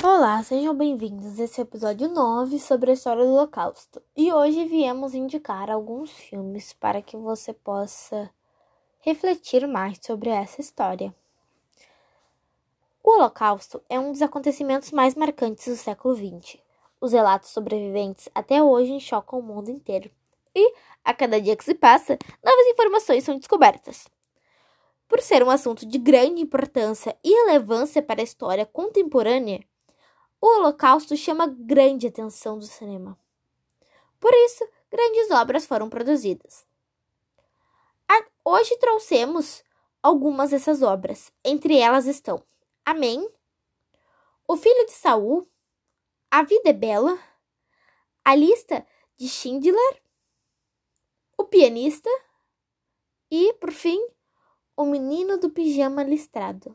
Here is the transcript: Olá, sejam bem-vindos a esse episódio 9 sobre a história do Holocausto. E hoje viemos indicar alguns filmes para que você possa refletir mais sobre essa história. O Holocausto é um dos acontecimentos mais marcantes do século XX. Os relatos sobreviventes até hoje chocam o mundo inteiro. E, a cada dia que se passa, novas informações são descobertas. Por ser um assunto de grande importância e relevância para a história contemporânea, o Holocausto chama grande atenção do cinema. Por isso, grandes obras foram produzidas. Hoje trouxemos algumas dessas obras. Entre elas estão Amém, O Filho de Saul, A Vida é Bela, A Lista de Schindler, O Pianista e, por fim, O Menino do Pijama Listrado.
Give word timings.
Olá, 0.00 0.40
sejam 0.44 0.76
bem-vindos 0.76 1.40
a 1.40 1.44
esse 1.44 1.60
episódio 1.60 2.06
9 2.06 2.60
sobre 2.60 2.92
a 2.92 2.94
história 2.94 3.24
do 3.24 3.32
Holocausto. 3.32 4.00
E 4.16 4.32
hoje 4.32 4.64
viemos 4.64 5.12
indicar 5.12 5.68
alguns 5.68 6.12
filmes 6.12 6.72
para 6.72 7.02
que 7.02 7.16
você 7.16 7.52
possa 7.52 8.30
refletir 9.00 9.66
mais 9.66 9.98
sobre 10.00 10.30
essa 10.30 10.60
história. 10.60 11.12
O 13.02 13.10
Holocausto 13.10 13.82
é 13.88 13.98
um 13.98 14.12
dos 14.12 14.22
acontecimentos 14.22 14.92
mais 14.92 15.16
marcantes 15.16 15.66
do 15.66 15.76
século 15.76 16.14
XX. 16.14 16.60
Os 17.00 17.12
relatos 17.12 17.50
sobreviventes 17.50 18.28
até 18.32 18.62
hoje 18.62 19.00
chocam 19.00 19.40
o 19.40 19.42
mundo 19.42 19.68
inteiro. 19.68 20.08
E, 20.54 20.74
a 21.04 21.12
cada 21.12 21.40
dia 21.40 21.56
que 21.56 21.64
se 21.64 21.74
passa, 21.74 22.16
novas 22.44 22.66
informações 22.68 23.24
são 23.24 23.36
descobertas. 23.36 24.06
Por 25.08 25.20
ser 25.20 25.42
um 25.42 25.50
assunto 25.50 25.84
de 25.84 25.98
grande 25.98 26.40
importância 26.40 27.18
e 27.24 27.46
relevância 27.46 28.00
para 28.00 28.20
a 28.20 28.24
história 28.24 28.64
contemporânea, 28.64 29.60
o 30.40 30.46
Holocausto 30.46 31.16
chama 31.16 31.46
grande 31.46 32.06
atenção 32.06 32.58
do 32.58 32.66
cinema. 32.66 33.18
Por 34.20 34.32
isso, 34.32 34.66
grandes 34.90 35.30
obras 35.30 35.66
foram 35.66 35.88
produzidas. 35.88 36.66
Hoje 38.50 38.78
trouxemos 38.78 39.62
algumas 40.02 40.52
dessas 40.52 40.80
obras. 40.80 41.30
Entre 41.44 41.76
elas 41.76 42.06
estão 42.06 42.42
Amém, 42.82 43.30
O 44.48 44.56
Filho 44.56 44.86
de 44.86 44.92
Saul, 44.92 45.46
A 46.30 46.42
Vida 46.42 46.70
é 46.70 46.72
Bela, 46.72 47.18
A 48.24 48.34
Lista 48.34 48.86
de 49.18 49.28
Schindler, 49.28 50.02
O 51.36 51.44
Pianista 51.44 52.08
e, 53.30 53.52
por 53.60 53.70
fim, 53.70 54.02
O 54.74 54.86
Menino 54.86 55.36
do 55.36 55.50
Pijama 55.50 56.02
Listrado. 56.02 56.74